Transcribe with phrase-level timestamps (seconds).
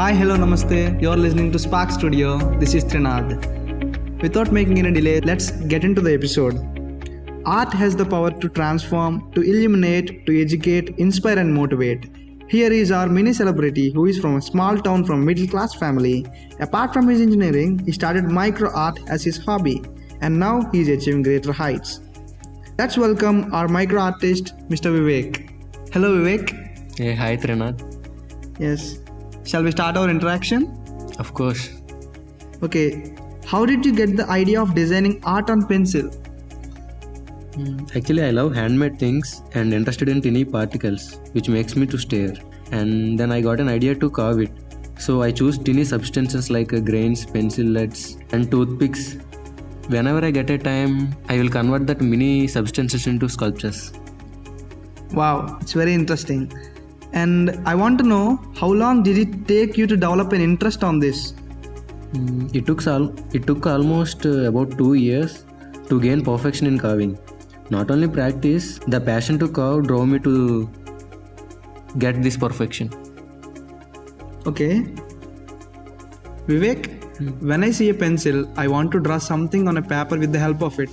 [0.00, 1.02] Hi, hello, namaste.
[1.02, 2.38] You're listening to Spark Studio.
[2.58, 4.22] This is Trinad.
[4.22, 6.54] Without making any delay, let's get into the episode.
[7.44, 12.06] Art has the power to transform, to illuminate, to educate, inspire, and motivate.
[12.48, 16.24] Here is our mini celebrity who is from a small town from middle class family.
[16.60, 19.82] Apart from his engineering, he started micro art as his hobby
[20.22, 22.00] and now he is achieving greater heights.
[22.78, 24.96] Let's welcome our micro artist, Mr.
[24.96, 25.92] Vivek.
[25.92, 26.98] Hello, Vivek.
[26.98, 27.86] Hey, hi Trinad.
[28.58, 29.00] Yes.
[29.50, 30.66] Shall we start our interaction?
[31.18, 31.70] Of course.
[32.62, 33.16] Okay.
[33.44, 36.08] How did you get the idea of designing art on pencil?
[37.96, 42.36] Actually, I love handmade things and interested in tiny particles, which makes me to stare.
[42.70, 44.52] And then I got an idea to carve it.
[44.98, 49.14] So I choose tiny substances like uh, grains, pencil leads, and toothpicks.
[49.88, 53.92] Whenever I get a time, I will convert that mini substances into sculptures.
[55.12, 56.52] Wow, it's very interesting.
[57.12, 60.84] And I want to know how long did it take you to develop an interest
[60.84, 61.32] on this?
[62.12, 65.44] Mm, It took al- it took almost uh, about two years
[65.88, 67.18] to gain perfection in carving.
[67.70, 70.68] Not only practice, the passion to carve drove me to
[71.98, 72.90] get this perfection.
[74.46, 74.86] Okay.
[76.46, 76.88] Vivek,
[77.42, 80.38] when I see a pencil, I want to draw something on a paper with the
[80.38, 80.90] help of it.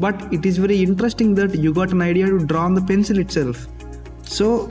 [0.00, 3.18] But it is very interesting that you got an idea to draw on the pencil
[3.18, 3.66] itself.
[4.22, 4.70] So,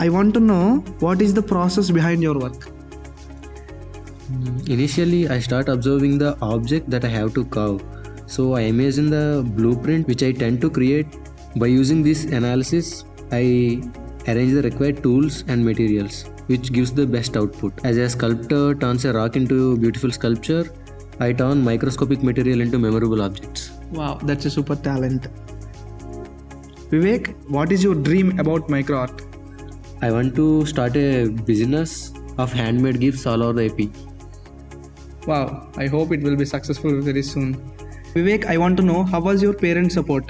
[0.00, 2.68] I want to know what is the process behind your work.
[4.28, 7.82] Hmm, initially, I start observing the object that I have to carve.
[8.26, 11.06] So I imagine the blueprint which I tend to create.
[11.56, 13.82] By using this analysis, I
[14.28, 17.84] arrange the required tools and materials, which gives the best output.
[17.84, 20.72] As a sculptor turns a rock into a beautiful sculpture,
[21.18, 23.72] I turn microscopic material into memorable objects.
[23.90, 25.26] Wow, that's a super talent.
[26.90, 29.27] Vivek, what is your dream about micro art?
[30.00, 35.26] I want to start a business of handmade gifts all over the AP.
[35.26, 37.54] Wow, I hope it will be successful very soon.
[38.14, 40.26] Vivek, I want to know how was your parents' support?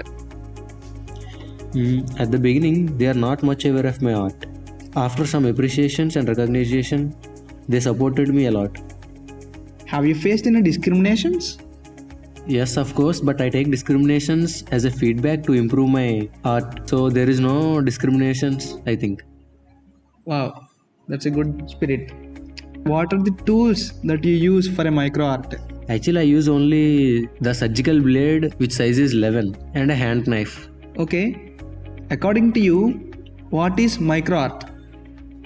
[1.72, 4.46] Mm, At the beginning, they are not much aware of my art.
[4.96, 7.14] After some appreciations and recognition,
[7.68, 8.76] they supported me a lot.
[9.86, 11.58] Have you faced any discriminations?
[12.46, 16.88] Yes, of course, but I take discriminations as a feedback to improve my art.
[16.88, 19.22] So there is no discriminations, I think.
[20.30, 20.66] Wow,
[21.08, 22.10] that's a good spirit.
[22.84, 25.54] What are the tools that you use for a micro art?
[25.88, 30.68] Actually, I use only the surgical blade, which size is 11, and a hand knife.
[30.98, 31.54] Okay,
[32.10, 32.80] according to you,
[33.48, 34.66] what is micro art?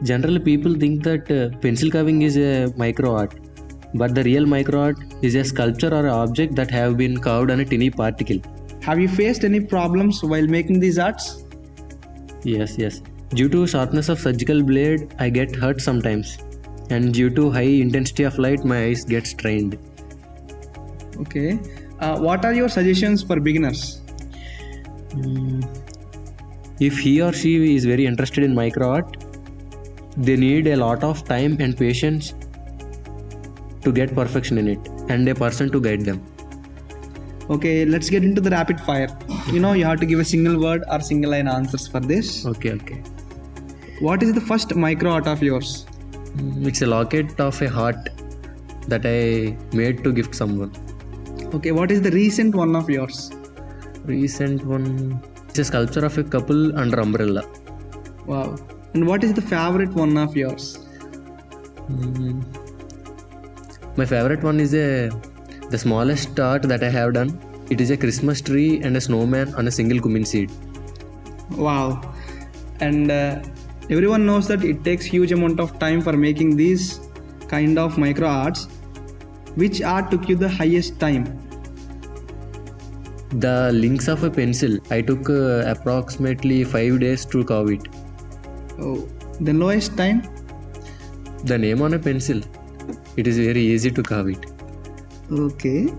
[0.02, 3.38] Generally, people think that uh, pencil carving is a micro art,
[3.94, 7.52] but the real micro art is a sculpture or an object that have been carved
[7.52, 8.42] on a tiny particle.
[8.82, 11.44] Have you faced any problems while making these arts?
[12.42, 13.00] Yes, yes.
[13.34, 16.38] Due to sharpness of surgical blade, I get hurt sometimes.
[16.90, 19.78] And due to high intensity of light, my eyes get strained.
[21.20, 21.58] Okay,
[22.00, 24.02] uh, what are your suggestions for beginners?
[26.80, 29.24] If he or she is very interested in micro art,
[30.16, 32.34] they need a lot of time and patience
[33.82, 36.26] to get perfection in it and a person to guide them.
[37.50, 39.08] Okay, let's get into the rapid fire.
[39.50, 42.46] You know, you have to give a single word or single line answers for this.
[42.46, 43.02] Okay, okay.
[44.00, 45.86] What is the first micro art of yours?
[46.36, 48.08] Mm, It's a locket of a heart
[48.88, 50.72] that I made to gift someone.
[51.54, 53.30] Okay, what is the recent one of yours?
[54.04, 55.22] Recent one.
[55.48, 57.44] It's a sculpture of a couple under umbrella.
[58.26, 58.56] Wow.
[58.94, 60.78] And what is the favorite one of yours?
[61.90, 62.42] Mm.
[63.96, 65.10] My favorite one is a
[65.70, 67.38] the smallest art that I have done.
[67.70, 70.50] It is a Christmas tree and a snowman on a single cumin seed.
[71.52, 72.14] Wow.
[72.80, 73.42] And uh,
[73.90, 77.00] everyone knows that it takes huge amount of time for making these
[77.48, 78.66] kind of micro arts.
[79.54, 81.38] Which art took you the highest time?
[83.30, 84.78] The links of a pencil.
[84.90, 87.88] I took uh, approximately five days to carve it.
[88.78, 89.08] Oh,
[89.40, 90.22] the lowest time?
[91.44, 92.40] The name on a pencil.
[93.16, 94.46] It is very easy to carve it.
[95.30, 95.92] Okay.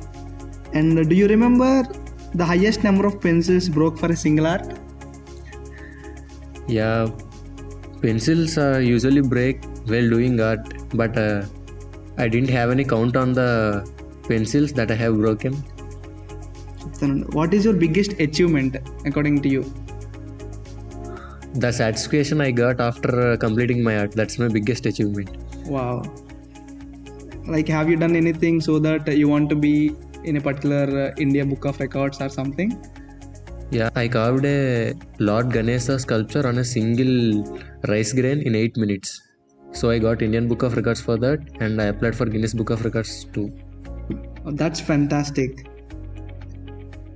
[0.73, 1.83] And uh, do you remember
[2.33, 4.79] the highest number of pencils broke for a single art?
[6.67, 7.09] Yeah,
[8.03, 11.45] pencils uh, usually break while doing art, but uh,
[12.17, 13.49] I didn't have any count on the
[14.27, 15.53] pencils that I have broken.
[17.37, 19.63] What is your biggest achievement according to you?
[21.55, 25.37] The satisfaction I got after uh, completing my art, that's my biggest achievement.
[25.65, 26.03] Wow.
[27.45, 31.11] Like, have you done anything so that you want to be in a particular uh,
[31.17, 32.71] India Book of Records or something?
[33.73, 37.43] Yeah, I carved a Lord Ganesha sculpture on a single
[37.87, 39.19] rice grain in 8 minutes.
[39.71, 42.69] So I got Indian Book of Records for that, and I applied for Guinness Book
[42.69, 43.51] of Records too.
[44.45, 45.65] Oh, that's fantastic.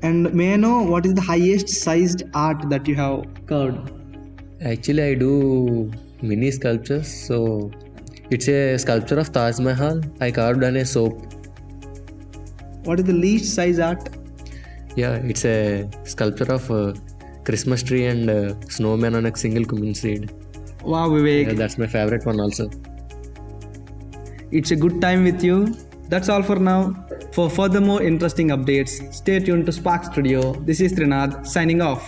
[0.02, 3.92] And may I know what is the highest sized art that you have carved?
[4.60, 5.92] Actually, I do
[6.24, 7.08] mini sculptures.
[7.28, 7.70] So
[8.32, 10.02] it's a sculpture of Taj Mahal.
[10.20, 11.22] I carved on a soap.
[12.86, 14.10] What is the least size art?
[14.98, 16.96] Yeah, it's a sculpture of a
[17.46, 20.32] Christmas tree and a snowman on a single cumin seed.
[20.84, 21.50] Wow, Vivek.
[21.50, 22.68] Yeah, that's my favorite one also.
[24.52, 25.68] It's a good time with you.
[26.10, 27.06] That's all for now.
[27.32, 30.54] For further more interesting updates, stay tuned to Spark Studio.
[30.54, 32.04] This is Trinad signing off.